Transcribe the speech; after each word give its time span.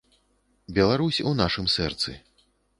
Беларусь 0.77 1.21
у 1.33 1.35
нашым 1.43 1.71
сэрцы. 1.77 2.19